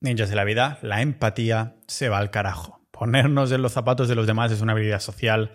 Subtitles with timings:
[0.00, 2.80] Ninjas de la vida, la empatía se va al carajo.
[2.90, 5.52] Ponernos en los zapatos de los demás es una habilidad social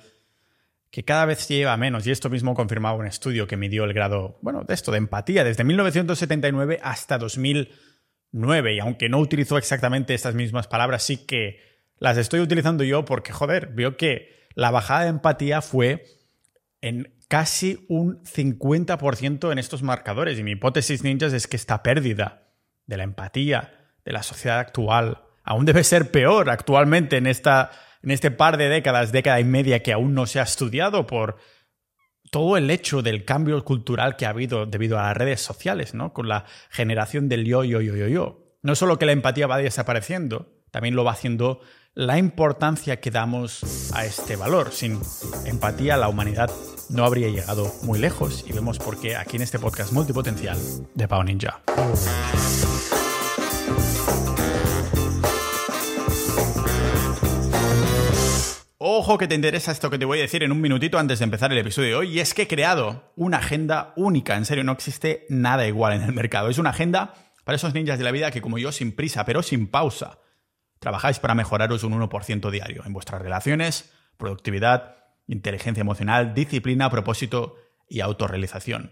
[0.92, 4.40] que cada vez lleva menos, y esto mismo confirmaba un estudio que midió el grado,
[4.42, 10.36] bueno, de esto, de empatía, desde 1979 hasta 2009, y aunque no utilizó exactamente estas
[10.36, 11.60] mismas palabras, sí que
[11.98, 16.06] las estoy utilizando yo porque, joder, veo que la bajada de empatía fue
[16.80, 22.48] en casi un 50% en estos marcadores, y mi hipótesis ninjas es que esta pérdida
[22.86, 25.24] de la empatía, de la sociedad actual.
[25.44, 29.84] Aún debe ser peor actualmente en, esta, en este par de décadas, década y media
[29.84, 31.38] que aún no se ha estudiado por
[32.32, 36.14] todo el hecho del cambio cultural que ha habido debido a las redes sociales, ¿no?
[36.14, 38.58] Con la generación del yo, yo, yo, yo, yo.
[38.62, 41.62] No solo que la empatía va desapareciendo, también lo va haciendo
[41.94, 44.72] la importancia que damos a este valor.
[44.72, 45.00] Sin
[45.46, 46.52] empatía la humanidad
[46.90, 50.58] no habría llegado muy lejos y vemos por qué aquí en este podcast multipotencial
[50.94, 51.62] de Pau Ninja.
[58.88, 61.26] Ojo que te interesa esto que te voy a decir en un minutito antes de
[61.26, 64.64] empezar el episodio de hoy, y es que he creado una agenda única, en serio,
[64.64, 66.50] no existe nada igual en el mercado.
[66.50, 69.42] Es una agenda para esos ninjas de la vida que como yo, sin prisa, pero
[69.42, 70.20] sin pausa,
[70.78, 77.56] trabajáis para mejoraros un 1% diario en vuestras relaciones, productividad, inteligencia emocional, disciplina, propósito
[77.90, 78.92] y autorrealización.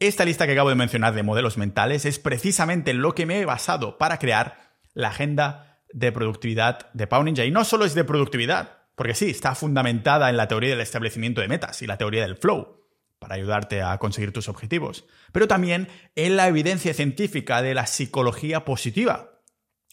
[0.00, 3.46] Esta lista que acabo de mencionar de modelos mentales es precisamente lo que me he
[3.46, 4.58] basado para crear
[4.92, 7.46] la agenda de productividad de Pau Ninja.
[7.46, 11.40] Y no solo es de productividad, porque sí, está fundamentada en la teoría del establecimiento
[11.40, 12.84] de metas y la teoría del flow
[13.18, 18.66] para ayudarte a conseguir tus objetivos, pero también en la evidencia científica de la psicología
[18.66, 19.40] positiva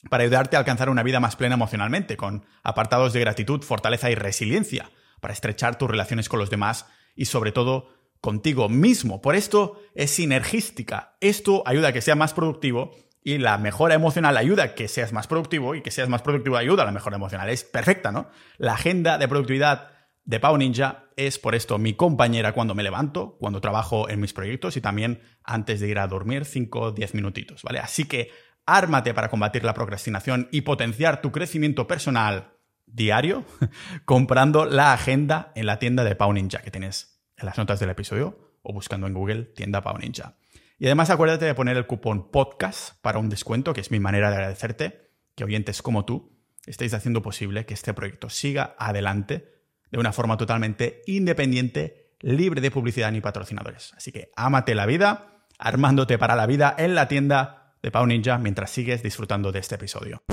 [0.10, 4.16] para ayudarte a alcanzar una vida más plena emocionalmente, con apartados de gratitud, fortaleza y
[4.16, 7.88] resiliencia, para estrechar tus relaciones con los demás y sobre todo
[8.20, 9.22] contigo mismo.
[9.22, 11.16] Por esto es sinergística.
[11.22, 12.94] Esto ayuda a que sea más productivo
[13.28, 16.56] y la mejora emocional ayuda a que seas más productivo y que seas más productivo
[16.56, 17.50] ayuda a la mejora emocional.
[17.50, 18.30] Es perfecta, ¿no?
[18.58, 19.92] La agenda de productividad
[20.24, 24.32] de Pau Ninja es por esto mi compañera cuando me levanto, cuando trabajo en mis
[24.32, 27.80] proyectos y también antes de ir a dormir 5 o 10 minutitos, ¿vale?
[27.80, 28.32] Así que
[28.66, 32.54] ármate para combatir la procrastinación y potenciar tu crecimiento personal
[32.86, 33.44] diario
[34.06, 37.90] comprando la agenda en la tienda de Pau Ninja que tienes en las notas del
[37.90, 40.38] episodio o buscando en Google tienda Pau Ninja.
[40.80, 44.30] Y además acuérdate de poner el cupón podcast para un descuento, que es mi manera
[44.30, 49.54] de agradecerte que oyentes como tú estéis haciendo posible que este proyecto siga adelante
[49.90, 53.94] de una forma totalmente independiente, libre de publicidad ni patrocinadores.
[53.96, 58.38] Así que ámate la vida, armándote para la vida en la tienda de Pau Ninja
[58.38, 60.24] mientras sigues disfrutando de este episodio.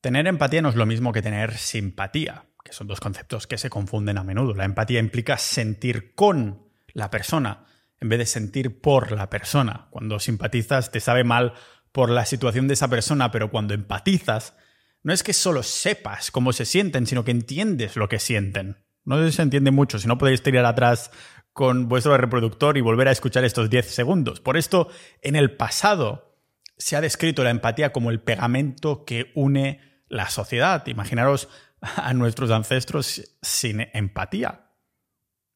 [0.00, 3.70] Tener empatía no es lo mismo que tener simpatía, que son dos conceptos que se
[3.70, 4.54] confunden a menudo.
[4.54, 7.64] La empatía implica sentir con la persona,
[8.00, 9.88] en vez de sentir por la persona.
[9.90, 11.54] Cuando simpatizas te sabe mal
[11.92, 14.56] por la situación de esa persona, pero cuando empatizas,
[15.02, 18.84] no es que solo sepas cómo se sienten, sino que entiendes lo que sienten.
[19.04, 21.10] No se entiende mucho, si no podéis tirar atrás
[21.52, 24.40] con vuestro reproductor y volver a escuchar estos 10 segundos.
[24.40, 24.88] Por esto,
[25.22, 26.40] en el pasado
[26.76, 30.84] se ha descrito la empatía como el pegamento que une la sociedad.
[30.86, 31.48] Imaginaros
[31.80, 34.63] a nuestros ancestros sin empatía.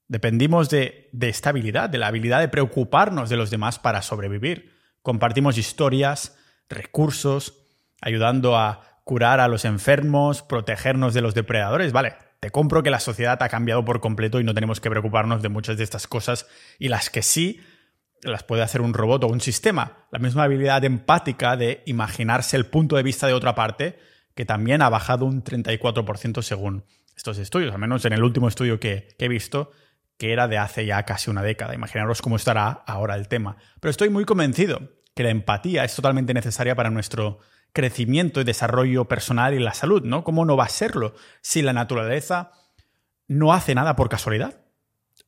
[0.09, 4.73] Dependimos de, de esta habilidad, de la habilidad de preocuparnos de los demás para sobrevivir.
[5.03, 6.37] Compartimos historias,
[6.69, 7.67] recursos,
[8.01, 11.93] ayudando a curar a los enfermos, protegernos de los depredadores.
[11.93, 15.43] Vale, te compro que la sociedad ha cambiado por completo y no tenemos que preocuparnos
[15.43, 16.47] de muchas de estas cosas
[16.79, 17.61] y las que sí
[18.23, 20.07] las puede hacer un robot o un sistema.
[20.11, 23.99] La misma habilidad empática de imaginarse el punto de vista de otra parte,
[24.35, 26.85] que también ha bajado un 34% según
[27.17, 29.73] estos estudios, al menos en el último estudio que, que he visto,
[30.19, 31.75] que era de hace ya casi una década.
[31.75, 33.57] Imaginaros cómo estará ahora el tema.
[33.81, 34.81] Pero estoy muy convencido
[35.15, 37.39] que la empatía es totalmente necesaria para nuestro
[37.73, 40.25] crecimiento y desarrollo personal y la salud, ¿no?
[40.25, 42.53] ¿Cómo no va a serlo si la naturaleza
[43.29, 44.61] no hace nada por casualidad?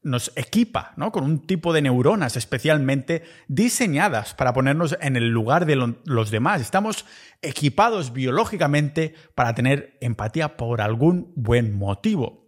[0.02, 1.12] Nos equipa, ¿no?
[1.12, 6.60] Con un tipo de neuronas especialmente diseñadas para ponernos en el lugar de los demás.
[6.60, 7.04] Estamos
[7.42, 12.39] equipados biológicamente para tener empatía por algún buen motivo.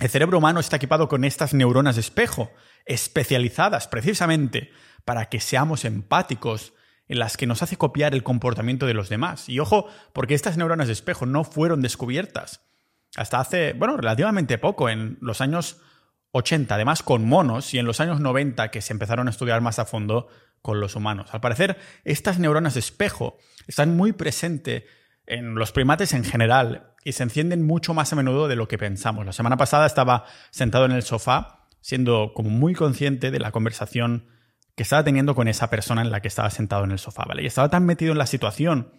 [0.00, 2.50] El cerebro humano está equipado con estas neuronas de espejo,
[2.86, 4.70] especializadas precisamente
[5.04, 6.72] para que seamos empáticos,
[7.06, 9.48] en las que nos hace copiar el comportamiento de los demás.
[9.50, 12.62] Y ojo, porque estas neuronas de espejo no fueron descubiertas
[13.16, 15.82] hasta hace, bueno, relativamente poco, en los años
[16.32, 19.78] 80, además con monos, y en los años 90 que se empezaron a estudiar más
[19.78, 20.28] a fondo
[20.62, 21.28] con los humanos.
[21.34, 23.36] Al parecer, estas neuronas de espejo
[23.66, 24.84] están muy presentes
[25.26, 28.78] en los primates en general y se encienden mucho más a menudo de lo que
[28.78, 29.24] pensamos.
[29.24, 34.26] La semana pasada estaba sentado en el sofá, siendo como muy consciente de la conversación
[34.74, 37.42] que estaba teniendo con esa persona en la que estaba sentado en el sofá, ¿vale?
[37.42, 38.92] Y estaba tan metido en la situación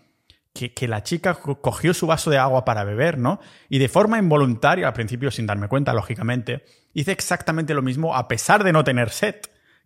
[0.54, 3.40] que, que, la chica cogió su vaso de agua para beber, ¿no?
[3.70, 8.28] Y de forma involuntaria, al principio sin darme cuenta, lógicamente, hice exactamente lo mismo a
[8.28, 9.36] pesar de no tener sed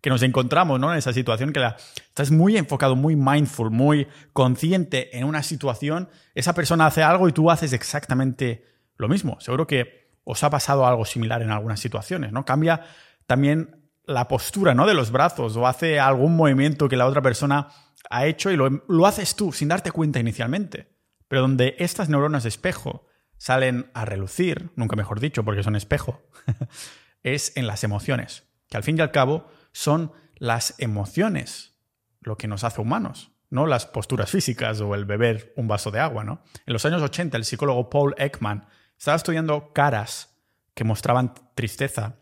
[0.06, 0.92] que nos encontramos ¿no?
[0.92, 1.60] en esa situación, que
[1.96, 7.32] estás muy enfocado, muy mindful, muy consciente en una situación, esa persona hace algo y
[7.32, 8.64] tú haces exactamente
[8.98, 9.40] lo mismo.
[9.40, 12.44] Seguro que os ha pasado algo similar en algunas situaciones, ¿no?
[12.44, 12.82] Cambia
[13.26, 14.86] también la postura ¿no?
[14.86, 17.66] de los brazos o hace algún movimiento que la otra persona
[18.08, 20.94] ha hecho y lo, lo haces tú sin darte cuenta inicialmente.
[21.26, 23.06] Pero donde estas neuronas de espejo
[23.38, 26.22] salen a relucir, nunca mejor dicho porque son espejo,
[27.24, 31.74] es en las emociones, que al fin y al cabo son las emociones
[32.20, 36.00] lo que nos hace humanos, no las posturas físicas o el beber un vaso de
[36.00, 36.42] agua, ¿no?
[36.64, 40.34] En los años 80 el psicólogo Paul Ekman estaba estudiando caras
[40.72, 42.16] que mostraban tristeza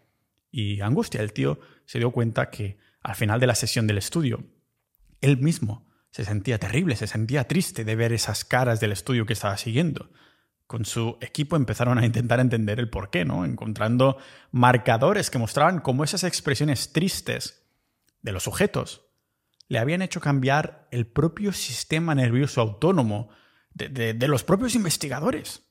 [0.50, 1.20] y angustia.
[1.20, 4.42] El tío se dio cuenta que al final de la sesión del estudio,
[5.20, 9.34] él mismo se sentía terrible, se sentía triste de ver esas caras del estudio que
[9.34, 10.10] estaba siguiendo.
[10.74, 13.44] Con su equipo empezaron a intentar entender el por qué, ¿no?
[13.44, 14.18] Encontrando
[14.50, 17.62] marcadores que mostraban cómo esas expresiones tristes
[18.22, 19.02] de los sujetos
[19.68, 23.28] le habían hecho cambiar el propio sistema nervioso autónomo
[23.72, 25.62] de, de los propios investigadores,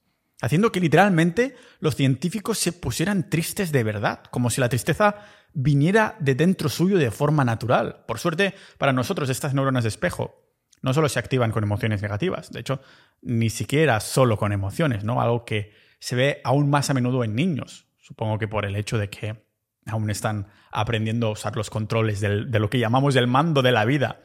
[0.42, 5.18] haciendo que literalmente los científicos se pusieran tristes de verdad, como si la tristeza
[5.52, 8.06] viniera de dentro suyo de forma natural.
[8.08, 10.43] Por suerte, para nosotros estas neuronas de espejo
[10.84, 12.82] no solo se activan con emociones negativas, de hecho,
[13.22, 15.22] ni siquiera solo con emociones, ¿no?
[15.22, 18.98] Algo que se ve aún más a menudo en niños, supongo que por el hecho
[18.98, 19.46] de que
[19.86, 23.86] aún están aprendiendo a usar los controles de lo que llamamos el mando de la
[23.86, 24.22] vida.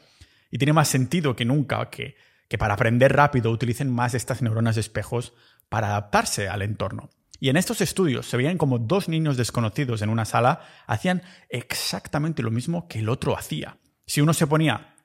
[0.50, 2.16] Y tiene más sentido que nunca que,
[2.58, 5.34] para aprender rápido utilicen más estas neuronas de espejos
[5.69, 7.10] para adaptarse al entorno.
[7.40, 12.43] Y en estos estudios se veían como dos niños desconocidos en una sala hacían exactamente
[12.43, 13.78] lo mismo que el otro hacía.
[14.06, 14.96] Si uno se ponía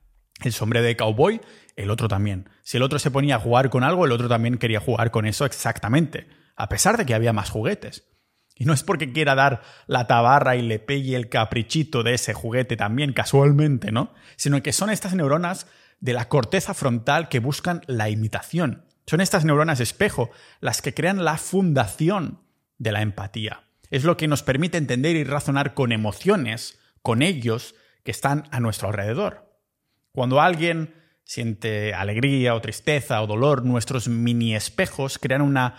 [0.41, 1.41] el sombrero de cowboy,
[1.75, 2.49] el otro también.
[2.63, 5.25] Si el otro se ponía a jugar con algo, el otro también quería jugar con
[5.25, 8.07] eso exactamente, a pesar de que había más juguetes.
[8.55, 12.33] Y no es porque quiera dar la tabarra y le pegue el caprichito de ese
[12.33, 14.13] juguete también casualmente, ¿no?
[14.35, 15.67] Sino que son estas neuronas
[15.99, 18.85] de la corteza frontal que buscan la imitación.
[19.07, 20.29] Son estas neuronas espejo
[20.59, 22.41] las que crean la fundación
[22.77, 23.63] de la empatía.
[23.89, 28.59] Es lo que nos permite entender y razonar con emociones, con ellos que están a
[28.59, 29.52] nuestro alrededor.
[30.13, 30.93] Cuando alguien
[31.23, 35.75] siente alegría o tristeza o dolor, nuestros mini espejos crean una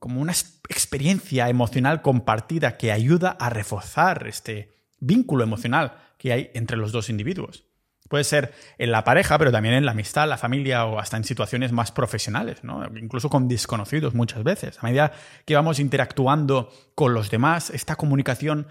[0.00, 0.32] como una
[0.68, 7.08] experiencia emocional compartida que ayuda a reforzar este vínculo emocional que hay entre los dos
[7.08, 7.64] individuos.
[8.08, 11.24] Puede ser en la pareja, pero también en la amistad, la familia o hasta en
[11.24, 12.60] situaciones más profesionales,
[13.00, 14.78] incluso con desconocidos muchas veces.
[14.80, 15.12] A medida
[15.44, 18.68] que vamos interactuando con los demás, esta comunicación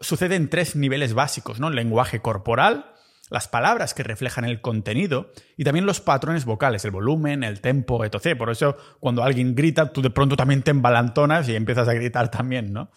[0.00, 1.70] sucede en tres niveles básicos, ¿no?
[1.70, 2.95] lenguaje corporal,
[3.30, 8.04] las palabras que reflejan el contenido y también los patrones vocales, el volumen, el tempo,
[8.04, 8.36] etc.
[8.36, 12.30] Por eso cuando alguien grita, tú de pronto también te embalantonas y empiezas a gritar
[12.30, 12.90] también, ¿no?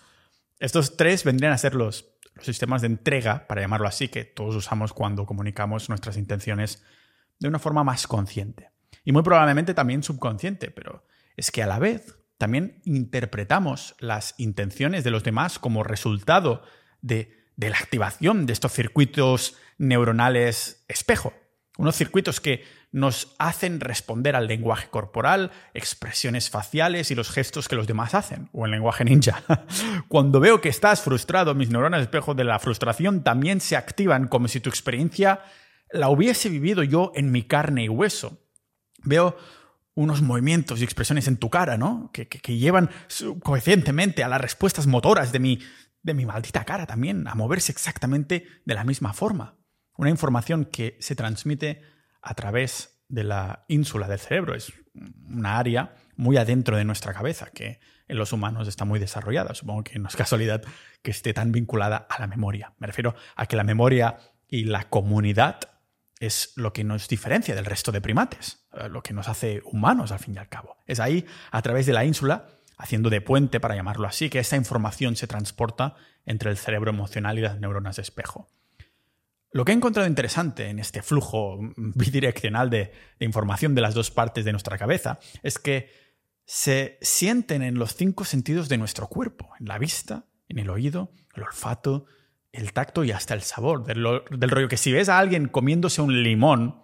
[0.59, 4.55] Estos tres vendrían a ser los, los sistemas de entrega, para llamarlo así, que todos
[4.55, 6.83] usamos cuando comunicamos nuestras intenciones
[7.39, 8.71] de una forma más consciente.
[9.05, 11.05] Y muy probablemente también subconsciente, pero
[11.37, 16.63] es que a la vez también interpretamos las intenciones de los demás como resultado
[17.01, 21.33] de de la activación de estos circuitos neuronales espejo.
[21.77, 22.63] Unos circuitos que
[22.93, 28.47] nos hacen responder al lenguaje corporal, expresiones faciales y los gestos que los demás hacen,
[28.53, 29.43] o el lenguaje ninja.
[30.07, 34.47] Cuando veo que estás frustrado, mis neuronas espejo de la frustración también se activan como
[34.47, 35.41] si tu experiencia
[35.91, 38.39] la hubiese vivido yo en mi carne y hueso.
[39.03, 39.35] Veo
[39.95, 42.09] unos movimientos y expresiones en tu cara, ¿no?
[42.13, 42.89] Que, que, llevan
[43.43, 45.59] coeficientemente a las respuestas motoras de mi,
[46.01, 49.57] de mi maldita cara también, a moverse exactamente de la misma forma.
[49.95, 51.81] Una información que se transmite
[52.21, 54.55] a través de la ínsula del cerebro.
[54.55, 54.71] Es
[55.27, 59.53] una área muy adentro de nuestra cabeza que en los humanos está muy desarrollada.
[59.53, 60.63] Supongo que no es casualidad
[61.01, 62.73] que esté tan vinculada a la memoria.
[62.77, 65.59] Me refiero a que la memoria y la comunidad
[66.19, 70.11] es lo que nos diferencia del resto de primates, eh, lo que nos hace humanos
[70.11, 70.77] al fin y al cabo.
[70.85, 72.47] Es ahí, a través de la ínsula,
[72.79, 75.95] haciendo de puente, para llamarlo así, que esta información se transporta
[76.25, 78.47] entre el cerebro emocional y las neuronas de espejo.
[79.51, 84.45] Lo que he encontrado interesante en este flujo bidireccional de, información de las dos partes
[84.45, 85.89] de nuestra cabeza es que
[86.45, 91.11] se sienten en los cinco sentidos de nuestro cuerpo, en la vista, en el oído,
[91.35, 92.05] el olfato,
[92.53, 96.01] el tacto y hasta el sabor, del, del rollo que si ves a alguien comiéndose
[96.01, 96.81] un limón,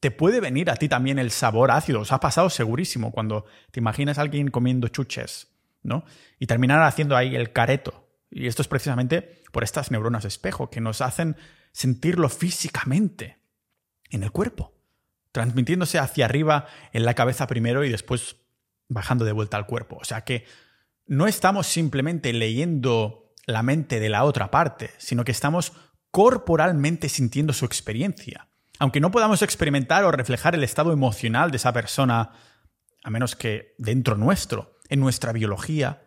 [0.00, 2.00] te puede venir a ti también el sabor ácido.
[2.00, 5.48] Os ha pasado segurísimo cuando te imaginas a alguien comiendo chuches,
[5.82, 6.04] ¿no?
[6.38, 8.08] Y terminar haciendo ahí el careto.
[8.30, 11.36] Y esto es precisamente por estas neuronas de espejo que nos hacen
[11.72, 13.38] sentirlo físicamente
[14.10, 14.74] en el cuerpo.
[15.32, 18.36] transmitiéndose hacia arriba en la cabeza primero y después
[18.88, 19.98] bajando de vuelta al cuerpo.
[20.00, 20.46] O sea que
[21.06, 25.72] no estamos simplemente leyendo la mente de la otra parte, sino que estamos
[26.10, 28.48] corporalmente sintiendo su experiencia.
[28.78, 32.30] Aunque no podamos experimentar o reflejar el estado emocional de esa persona,
[33.02, 36.02] a menos que dentro nuestro, en nuestra biología,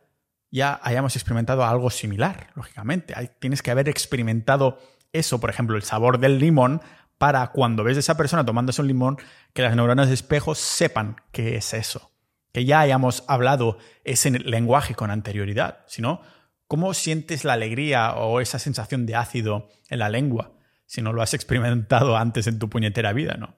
[0.52, 3.14] ya hayamos experimentado algo similar, lógicamente.
[3.40, 4.80] Tienes que haber experimentado
[5.12, 6.82] eso, por ejemplo, el sabor del limón,
[7.18, 9.18] para cuando ves a esa persona tomándose un limón,
[9.54, 12.12] que las neuronas de espejo sepan qué es eso.
[12.52, 15.86] Que ya hayamos hablado ese lenguaje con anterioridad.
[15.88, 16.22] Si no,
[16.68, 20.54] ¿cómo sientes la alegría o esa sensación de ácido en la lengua
[20.92, 23.56] si no lo has experimentado antes en tu puñetera vida, no?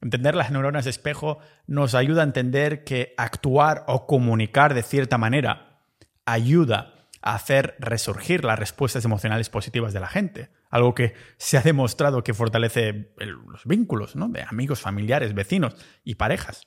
[0.00, 5.18] Entender las neuronas de espejo nos ayuda a entender que actuar o comunicar de cierta
[5.18, 5.82] manera
[6.24, 10.48] ayuda a hacer resurgir las respuestas emocionales positivas de la gente.
[10.70, 14.28] Algo que se ha demostrado que fortalece los vínculos ¿no?
[14.28, 16.66] de amigos, familiares, vecinos y parejas.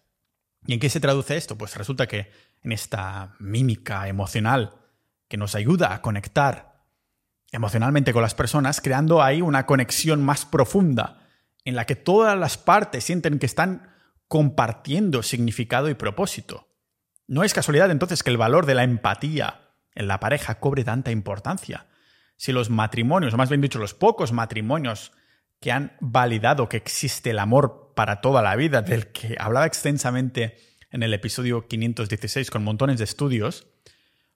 [0.67, 1.57] ¿Y en qué se traduce esto?
[1.57, 2.29] Pues resulta que
[2.61, 4.75] en esta mímica emocional
[5.27, 6.72] que nos ayuda a conectar
[7.53, 11.21] emocionalmente con las personas, creando ahí una conexión más profunda
[11.63, 13.93] en la que todas las partes sienten que están
[14.27, 16.67] compartiendo significado y propósito.
[17.27, 21.11] No es casualidad entonces que el valor de la empatía en la pareja cobre tanta
[21.11, 21.85] importancia.
[22.35, 25.13] Si los matrimonios, o más bien dicho, los pocos matrimonios
[25.59, 30.57] que han validado que existe el amor para toda la vida, del que hablaba extensamente
[30.89, 33.67] en el episodio 516 con montones de estudios,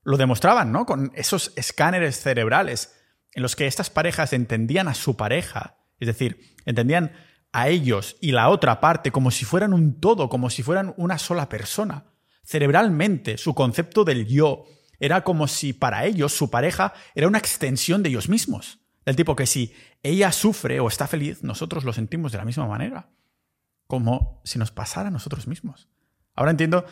[0.04, 0.86] lo demostraban, ¿no?
[0.86, 2.97] Con esos escáneres cerebrales
[3.38, 7.12] en los que estas parejas entendían a su pareja, es decir, entendían
[7.51, 11.20] a ellos y la otra parte como si fueran un todo, como si fueran una
[11.20, 12.06] sola persona.
[12.44, 14.65] Cerebralmente, su concepto del yo
[15.00, 18.79] era como si para ellos su pareja era una extensión de ellos mismos.
[19.06, 22.65] Del tipo que si ella sufre o está feliz, nosotros lo sentimos de la misma
[22.65, 23.12] manera.
[23.86, 25.89] Como si nos pasara a nosotros mismos.
[26.34, 26.86] Ahora entiendo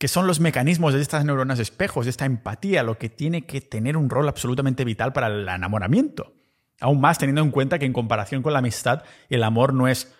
[0.00, 3.60] que son los mecanismos de estas neuronas espejos, de esta empatía, lo que tiene que
[3.60, 6.32] tener un rol absolutamente vital para el enamoramiento.
[6.80, 10.14] Aún más teniendo en cuenta que en comparación con la amistad, el amor no es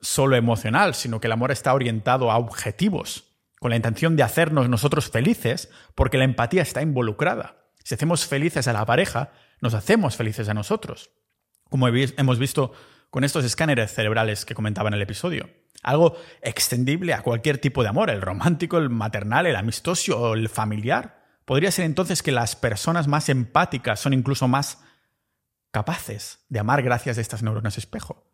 [0.00, 4.70] solo emocional, sino que el amor está orientado a objetivos con la intención de hacernos
[4.70, 7.66] nosotros felices, porque la empatía está involucrada.
[7.84, 11.10] Si hacemos felices a la pareja, nos hacemos felices a nosotros,
[11.68, 12.72] como hemos visto
[13.10, 15.50] con estos escáneres cerebrales que comentaba en el episodio.
[15.82, 20.48] Algo extendible a cualquier tipo de amor, el romántico, el maternal, el amistoso o el
[20.48, 21.24] familiar.
[21.44, 24.82] Podría ser entonces que las personas más empáticas son incluso más
[25.70, 28.24] capaces de amar gracias a estas neuronas espejo.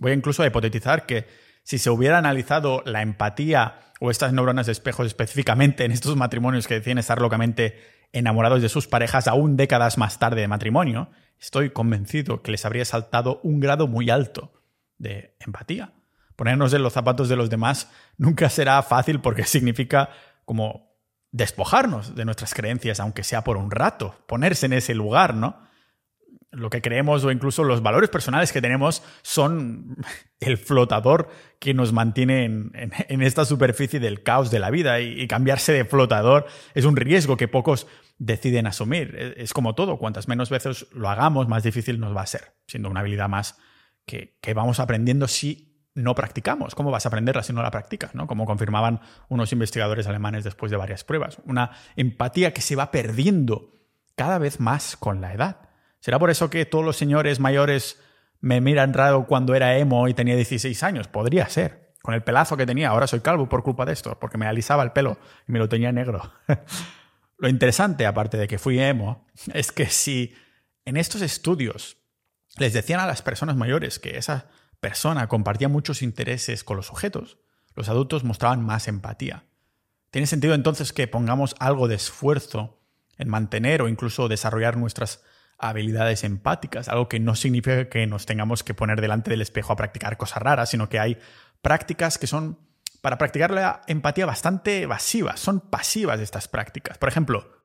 [0.00, 1.26] Voy incluso a hipotetizar que
[1.62, 6.66] si se hubiera analizado la empatía o estas neuronas de espejo específicamente en estos matrimonios
[6.66, 7.78] que deciden estar locamente
[8.12, 12.84] enamorados de sus parejas aún décadas más tarde de matrimonio, estoy convencido que les habría
[12.84, 14.52] saltado un grado muy alto
[14.98, 15.92] de empatía.
[16.38, 20.10] Ponernos en los zapatos de los demás nunca será fácil porque significa
[20.44, 20.96] como
[21.32, 25.66] despojarnos de nuestras creencias, aunque sea por un rato, ponerse en ese lugar, ¿no?
[26.50, 29.96] lo que creemos o incluso los valores personales que tenemos son
[30.40, 31.28] el flotador
[31.58, 36.46] que nos mantiene en, esta superficie del caos de la vida y, cambiarse de flotador
[36.74, 39.14] es un riesgo que pocos deciden asumir.
[39.18, 42.54] E, es, como todo, cuantas menos veces lo hagamos, más difícil nos va a ser,
[42.68, 43.58] siendo una habilidad más
[44.06, 45.67] que, vamos aprendiendo si
[45.98, 46.74] no practicamos.
[46.74, 48.14] ¿Cómo vas a aprenderla si no la practicas?
[48.14, 48.26] ¿no?
[48.26, 51.38] Como confirmaban unos investigadores alemanes después de varias pruebas.
[51.44, 53.74] Una empatía que se va perdiendo
[54.14, 55.68] cada vez más con la edad.
[56.00, 58.00] ¿Será por eso que todos los señores mayores
[58.40, 61.08] me miran raro cuando era emo y tenía 16 años?
[61.08, 61.94] Podría ser.
[62.00, 64.84] Con el pelazo que tenía, ahora soy calvo por culpa de esto, porque me alisaba
[64.84, 66.32] el pelo y me lo tenía negro.
[67.38, 70.34] lo interesante, aparte de que fui emo, es que si
[70.84, 71.96] en estos estudios
[72.56, 74.46] les decían a las personas mayores que esa
[74.80, 77.38] persona compartía muchos intereses con los sujetos,
[77.74, 79.44] los adultos mostraban más empatía.
[80.10, 82.80] Tiene sentido entonces que pongamos algo de esfuerzo
[83.18, 85.22] en mantener o incluso desarrollar nuestras
[85.58, 89.76] habilidades empáticas, algo que no significa que nos tengamos que poner delante del espejo a
[89.76, 91.18] practicar cosas raras, sino que hay
[91.62, 92.58] prácticas que son
[93.00, 96.98] para practicar la empatía bastante evasivas, son pasivas estas prácticas.
[96.98, 97.57] Por ejemplo,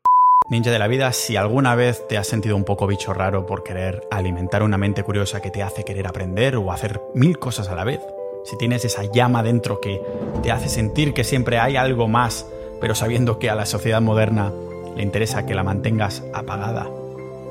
[0.53, 3.63] Ninja de la vida, si alguna vez te has sentido un poco bicho raro por
[3.63, 7.75] querer alimentar una mente curiosa que te hace querer aprender o hacer mil cosas a
[7.75, 8.01] la vez,
[8.45, 9.99] si tienes esa llama dentro que
[10.43, 12.45] te hace sentir que siempre hay algo más,
[12.79, 14.53] pero sabiendo que a la sociedad moderna
[14.95, 16.87] le interesa que la mantengas apagada,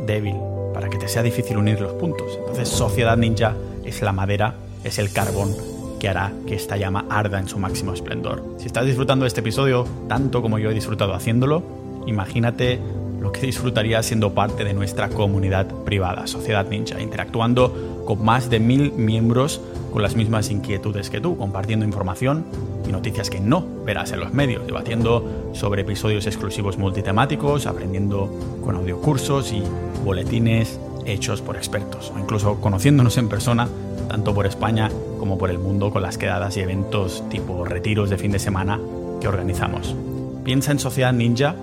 [0.06, 0.36] débil
[0.72, 2.38] para que te sea difícil unir los puntos.
[2.38, 4.54] Entonces, Sociedad Ninja es la madera,
[4.84, 5.56] es el carbón
[5.98, 8.44] que hará que esta llama arda en su máximo esplendor.
[8.58, 12.80] Si estás disfrutando de este episodio tanto como yo he disfrutado haciéndolo, imagínate
[13.20, 18.58] lo que disfrutarías siendo parte de nuestra comunidad privada, Sociedad Ninja, interactuando con más de
[18.58, 19.60] mil miembros
[19.92, 22.44] con las mismas inquietudes que tú, compartiendo información
[22.88, 28.28] y noticias que no verás en los medios, debatiendo sobre episodios exclusivos multitemáticos, aprendiendo
[28.64, 29.62] con audiocursos y
[30.04, 33.68] boletines hechos por expertos, o incluso conociéndonos en persona,
[34.08, 38.18] tanto por España como por el mundo, con las quedadas y eventos tipo retiros de
[38.18, 38.80] fin de semana
[39.20, 39.94] que organizamos.
[40.42, 41.54] Piensa en Sociedad Ninja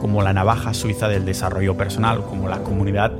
[0.00, 3.12] como la navaja suiza del desarrollo personal, como la comunidad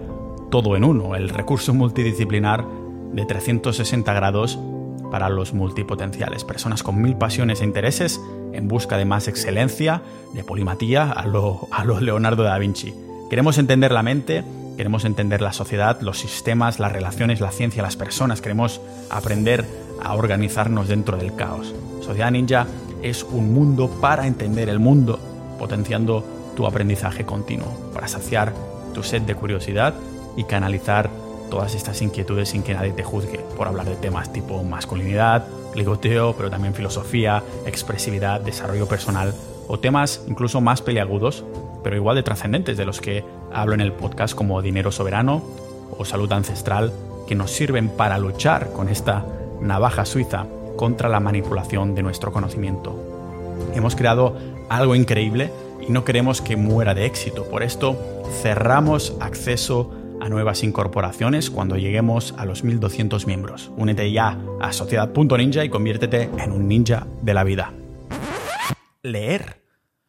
[0.51, 2.65] todo en uno, el recurso multidisciplinar
[3.13, 4.59] de 360 grados
[5.11, 8.21] para los multipotenciales, personas con mil pasiones e intereses
[8.53, 12.95] en busca de más excelencia, de polimatía a lo, a lo Leonardo da Vinci.
[13.29, 14.43] Queremos entender la mente,
[14.77, 19.65] queremos entender la sociedad, los sistemas, las relaciones, la ciencia, las personas, queremos aprender
[20.03, 21.75] a organizarnos dentro del caos.
[22.01, 22.67] Sociedad Ninja
[23.03, 25.19] es un mundo para entender el mundo,
[25.59, 28.53] potenciando tu aprendizaje continuo, para saciar
[28.95, 29.95] tu sed de curiosidad
[30.37, 31.11] y canalizar
[31.51, 36.35] todas estas inquietudes sin que nadie te juzgue por hablar de temas tipo masculinidad, ligoteo,
[36.37, 39.35] pero también filosofía, expresividad, desarrollo personal
[39.69, 41.45] o temas incluso más peliagudos,
[41.83, 45.43] pero igual de trascendentes de los que hablo en el podcast como dinero soberano
[45.97, 46.93] o salud ancestral,
[47.27, 49.25] que nos sirven para luchar con esta
[49.61, 52.99] navaja suiza contra la manipulación de nuestro conocimiento.
[53.75, 54.37] Hemos creado
[54.69, 55.51] algo increíble
[55.87, 57.45] y no queremos que muera de éxito.
[57.49, 63.71] Por esto cerramos acceso a nuevas incorporaciones cuando lleguemos a los 1200 miembros.
[63.77, 67.73] Únete ya a sociedad.ninja y conviértete en un ninja de la vida.
[69.03, 69.63] Leer.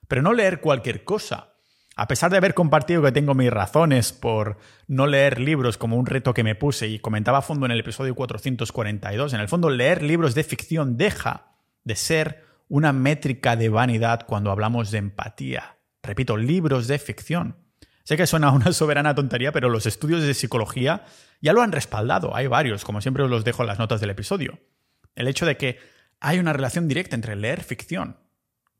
[0.08, 1.52] Pero no leer cualquier cosa.
[1.96, 6.06] A pesar de haber compartido que tengo mis razones por no leer libros como un
[6.06, 9.70] reto que me puse y comentaba a fondo en el episodio 442, en el fondo
[9.70, 11.52] leer libros de ficción deja
[11.84, 15.78] de ser una métrica de vanidad cuando hablamos de empatía.
[16.02, 17.58] Repito, libros de ficción.
[18.06, 21.04] Sé que suena una soberana tontería, pero los estudios de psicología
[21.42, 22.34] ya lo han respaldado.
[22.34, 24.58] Hay varios, como siempre os los dejo en las notas del episodio.
[25.16, 25.80] El hecho de que
[26.22, 28.16] hay una relación directa entre leer ficción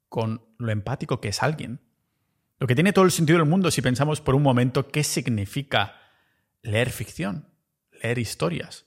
[0.08, 1.82] con lo empático que es alguien.
[2.60, 6.00] Lo que tiene todo el sentido del mundo si pensamos por un momento qué significa
[6.62, 7.50] leer ficción,
[8.02, 8.86] leer historias.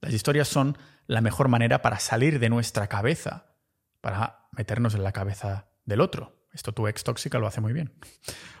[0.00, 3.54] Las historias son la mejor manera para salir de nuestra cabeza,
[4.00, 6.36] para meternos en la cabeza del otro.
[6.52, 7.94] Esto tu ex tóxica lo hace muy bien.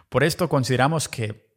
[0.08, 1.54] Por esto consideramos que,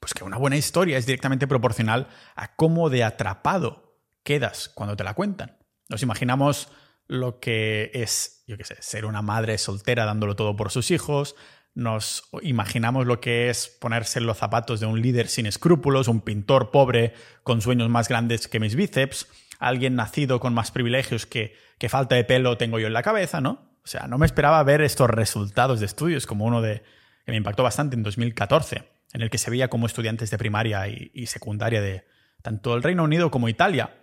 [0.00, 5.04] pues que una buena historia es directamente proporcional a cómo de atrapado quedas cuando te
[5.04, 5.58] la cuentan.
[5.90, 6.68] Nos imaginamos
[7.06, 11.36] lo que es, yo qué sé, ser una madre soltera dándolo todo por sus hijos,
[11.74, 16.22] nos imaginamos lo que es ponerse en los zapatos de un líder sin escrúpulos, un
[16.22, 17.12] pintor pobre
[17.42, 22.14] con sueños más grandes que mis bíceps, alguien nacido con más privilegios que, que falta
[22.14, 23.70] de pelo tengo yo en la cabeza, ¿no?
[23.84, 26.82] O sea, no me esperaba ver estos resultados de estudios como uno de,
[27.24, 30.88] que me impactó bastante en 2014, en el que se veía como estudiantes de primaria
[30.88, 32.04] y, secundaria de
[32.42, 33.94] tanto el Reino Unido como Italia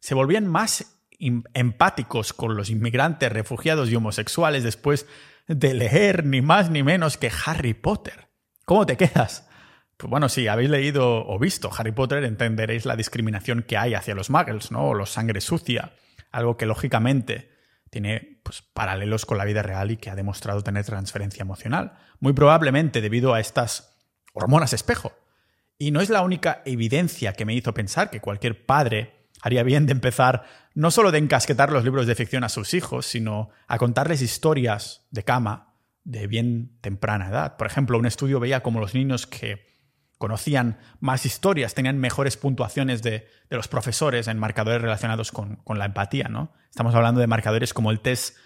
[0.00, 5.06] se volvían más empáticos con los inmigrantes, refugiados y homosexuales después
[5.46, 8.28] de leer ni más ni menos que Harry Potter.
[8.64, 9.48] ¿Cómo te quedas?
[10.02, 14.16] Pues bueno, si habéis leído o visto Harry Potter, entenderéis la discriminación que hay hacia
[14.16, 14.88] los muggles, ¿no?
[14.88, 15.92] O los sangre sucia,
[16.32, 17.52] algo que lógicamente
[17.88, 22.32] tiene pues, paralelos con la vida real y que ha demostrado tener transferencia emocional, muy
[22.32, 23.96] probablemente debido a estas
[24.32, 25.12] hormonas espejo.
[25.78, 29.86] Y no es la única evidencia que me hizo pensar que cualquier padre haría bien
[29.86, 30.42] de empezar
[30.74, 35.06] no solo de encasquetar los libros de ficción a sus hijos, sino a contarles historias
[35.12, 37.56] de cama de bien temprana edad.
[37.56, 39.70] Por ejemplo, un estudio veía como los niños que
[40.22, 46.28] conocían más historias, tenían mejores puntuaciones de, los profesores en marcadores relacionados con, la empatía,
[46.28, 46.52] ¿no?
[46.70, 48.36] Estamos hablando de marcadores como el test,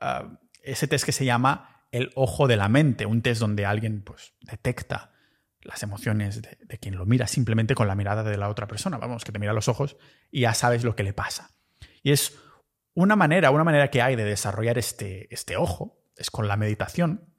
[0.00, 4.02] ah, ese test que se llama el ojo de la mente, un test donde alguien
[4.02, 5.12] pues, detecta
[5.60, 8.98] las emociones de, de, quien lo mira simplemente con la mirada de la otra persona.
[8.98, 9.98] Vamos, que te mira los ojos
[10.32, 11.52] y ya sabes lo que le pasa.
[12.02, 12.36] Y es
[12.92, 17.29] una manera, una manera que hay de desarrollar este, este ojo, es con la meditación,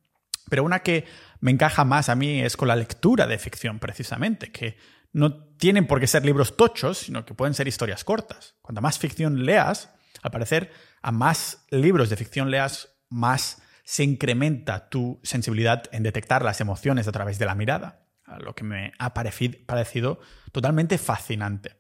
[0.50, 1.06] pero una que
[1.40, 4.78] me encaja más a mí es con la lectura de ficción, precisamente, que
[5.14, 8.56] no tienen por qué ser libros tochos, sino que pueden ser historias cortas.
[8.62, 9.90] Cuanta más ficción leas,
[10.22, 16.44] al parecer, a más libros de ficción leas, más se incrementa tu sensibilidad en detectar
[16.44, 18.08] las emociones a través de la mirada,
[18.40, 20.20] lo que me ha parecido
[20.52, 21.76] totalmente fascinante.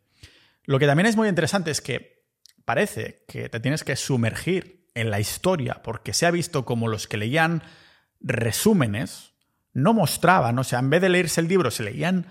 [0.63, 2.26] Lo que también es muy interesante es que
[2.65, 7.08] parece que te tienes que sumergir en la historia, porque se ha visto como los
[7.08, 7.63] que leían
[8.21, 9.34] resúmenes
[9.73, 12.25] no mostraban, o sea, en vez de leerse el libro, se leían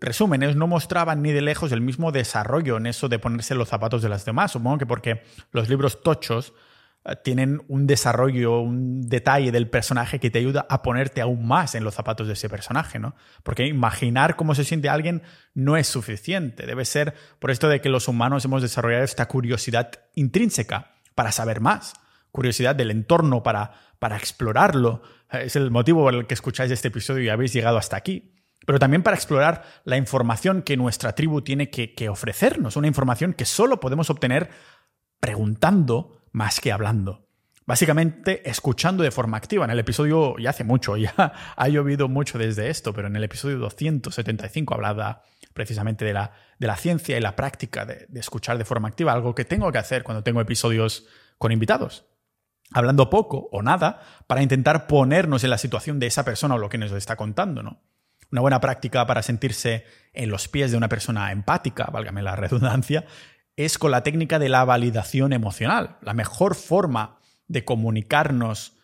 [0.00, 4.02] resúmenes, no mostraban ni de lejos el mismo desarrollo en eso de ponerse los zapatos
[4.02, 4.52] de las demás.
[4.52, 6.52] Supongo que porque los libros tochos
[7.04, 11.74] eh, tienen un desarrollo, un detalle del personaje que te ayuda a ponerte aún más
[11.74, 13.14] en los zapatos de ese personaje, ¿no?
[13.42, 15.22] Porque imaginar cómo se siente alguien
[15.54, 16.66] no es suficiente.
[16.66, 21.60] Debe ser por esto de que los humanos hemos desarrollado esta curiosidad intrínseca para saber
[21.60, 21.94] más,
[22.32, 25.02] curiosidad del entorno para, para explorarlo.
[25.30, 28.32] Es el motivo por el que escucháis este episodio y habéis llegado hasta aquí
[28.66, 33.44] pero también para explorar la información que nuestra tribu tiene que, ofrecernos, una información que
[33.44, 34.50] solo podemos obtener
[35.20, 37.28] preguntando más que hablando.
[37.64, 39.64] Básicamente escuchando de forma activa.
[39.64, 41.14] En el episodio, ya hace mucho, ya
[41.56, 46.66] ha llovido mucho desde esto, pero en el episodio 275 hablaba precisamente de la, de
[46.66, 50.02] la ciencia y la práctica de escuchar de forma activa, algo que tengo que hacer
[50.02, 51.06] cuando tengo episodios
[51.38, 52.04] con invitados
[52.72, 56.68] hablando poco o nada para intentar ponernos en la situación de esa persona o lo
[56.68, 57.80] que nos está contando, ¿no?
[58.32, 63.04] Una buena práctica para sentirse en los pies de una persona empática, válgame la redundancia,
[63.54, 65.96] es con la técnica de la validación emocional.
[66.02, 68.76] La mejor forma de comunicarnos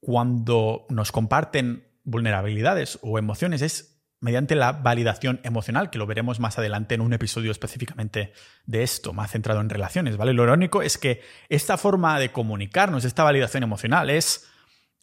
[0.00, 6.58] cuando nos comparten vulnerabilidades o emociones es mediante la validación emocional, que lo veremos más
[6.58, 8.32] adelante en un episodio específicamente
[8.64, 10.32] de esto, más centrado en relaciones, ¿vale?
[10.32, 14.46] Lo irónico es que esta forma de comunicarnos, esta validación emocional, es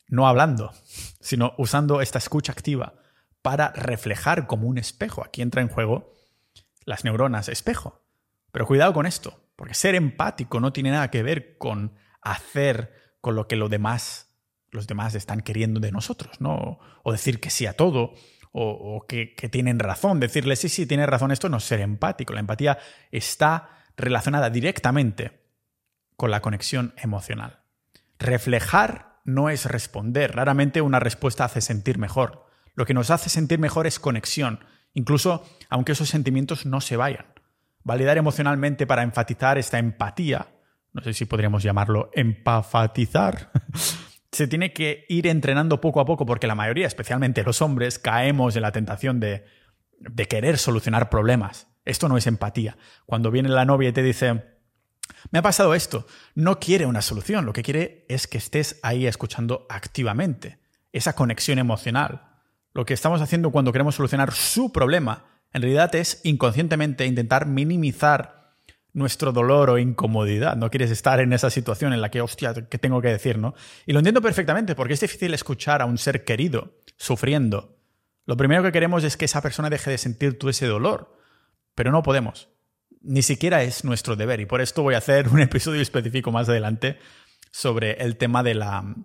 [0.08, 0.74] no hablando,
[1.20, 2.96] sino usando esta escucha activa
[3.42, 5.24] para reflejar como un espejo.
[5.24, 6.14] Aquí entra en juego
[6.86, 8.02] las neuronas espejo.
[8.52, 13.36] Pero cuidado con esto, porque ser empático no tiene nada que ver con hacer con
[13.36, 14.36] lo que los demás,
[14.70, 16.80] los demás están queriendo de nosotros, ¿no?
[17.04, 18.14] O decir que sí a todo,
[18.54, 20.20] o, que, tienen razón.
[20.20, 22.34] Decirle sí, sí, tiene razón, esto no es ser empático.
[22.34, 22.78] La empatía
[23.12, 25.42] está relacionada directamente
[26.16, 27.62] con la conexión emocional.
[28.20, 30.36] Reflejar no es responder.
[30.36, 32.46] Raramente una respuesta hace sentir mejor.
[32.76, 34.60] Lo que nos hace sentir mejor es conexión,
[34.94, 37.26] incluso aunque esos sentimientos no se vayan.
[37.84, 40.48] Validar emocionalmente para enfatizar esta empatía,
[40.94, 43.52] no sé si podríamos llamarlo empafatizar,
[44.34, 48.56] se tiene que ir entrenando poco a poco porque la mayoría, especialmente los hombres, caemos
[48.56, 49.46] en la tentación de,
[50.00, 51.68] de querer solucionar problemas.
[51.86, 52.78] Esto no es empatía.
[53.06, 54.44] Cuando viene la novia y te dice,
[55.32, 59.06] me ha pasado esto, no quiere una solución, lo que quiere es que estés ahí
[59.08, 60.60] escuchando activamente,
[60.92, 62.30] esa conexión emocional.
[62.74, 68.43] Lo que estamos haciendo cuando queremos solucionar su problema en realidad es inconscientemente intentar minimizar
[68.94, 70.56] nuestro dolor o incomodidad.
[70.56, 73.38] No quieres estar en esa situación en la que, hostia, ¿qué tengo que decir?
[73.38, 73.56] ¿no?
[73.86, 77.78] Y lo entiendo perfectamente porque es difícil escuchar a un ser querido sufriendo.
[78.26, 81.18] Lo primero que queremos es que esa persona deje de sentir todo ese dolor,
[81.76, 82.50] pero no podemos.
[83.02, 86.48] Ni siquiera es nuestro deber y por esto voy a hacer un episodio específico más
[86.48, 87.00] adelante
[87.52, 88.96] sobre el tema de la,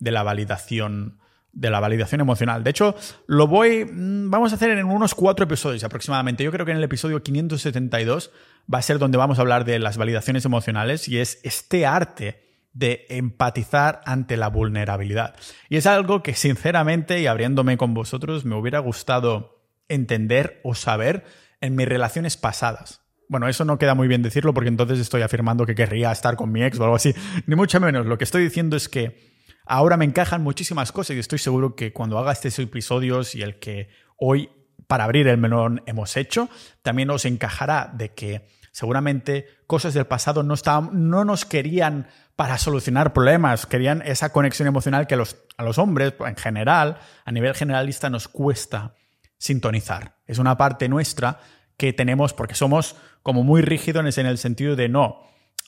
[0.00, 1.20] de la validación
[1.54, 2.64] de la validación emocional.
[2.64, 2.94] De hecho,
[3.26, 3.84] lo voy.
[3.84, 6.44] Mm, vamos a hacer en unos cuatro episodios aproximadamente.
[6.44, 8.30] Yo creo que en el episodio 572
[8.72, 12.42] va a ser donde vamos a hablar de las validaciones emocionales y es este arte
[12.72, 15.36] de empatizar ante la vulnerabilidad.
[15.68, 21.24] Y es algo que, sinceramente, y abriéndome con vosotros, me hubiera gustado entender o saber
[21.60, 23.02] en mis relaciones pasadas.
[23.28, 26.52] Bueno, eso no queda muy bien decirlo porque entonces estoy afirmando que querría estar con
[26.52, 27.14] mi ex o algo así.
[27.46, 28.06] Ni mucho menos.
[28.06, 29.33] Lo que estoy diciendo es que
[29.64, 33.58] Ahora me encajan muchísimas cosas y estoy seguro que cuando haga estos episodios y el
[33.58, 34.50] que hoy
[34.86, 36.48] para abrir el melón hemos hecho,
[36.82, 40.54] también os encajará de que seguramente cosas del pasado no,
[40.92, 46.14] no nos querían para solucionar problemas, querían esa conexión emocional que los, a los hombres,
[46.26, 48.94] en general, a nivel generalista, nos cuesta
[49.38, 50.16] sintonizar.
[50.26, 51.40] Es una parte nuestra
[51.76, 55.20] que tenemos porque somos como muy rígidos en el sentido de no,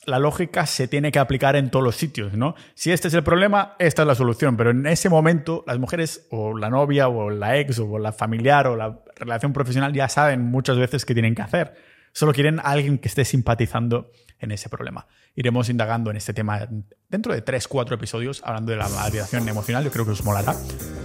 [0.05, 2.55] la lógica se tiene que aplicar en todos los sitios, ¿no?
[2.75, 6.27] Si este es el problema, esta es la solución, pero en ese momento las mujeres
[6.31, 10.43] o la novia o la ex o la familiar o la relación profesional ya saben
[10.43, 11.75] muchas veces qué tienen que hacer.
[12.13, 15.07] Solo quieren alguien que esté simpatizando en ese problema.
[15.35, 16.67] Iremos indagando en este tema
[17.09, 19.83] dentro de 3-4 episodios hablando de la validación emocional.
[19.83, 20.55] Yo creo que os molará.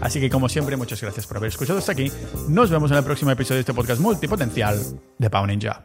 [0.00, 2.10] Así que como siempre, muchas gracias por haber escuchado hasta aquí.
[2.48, 4.78] Nos vemos en el próximo episodio de este podcast multipotencial
[5.18, 5.84] de Pau Ninja.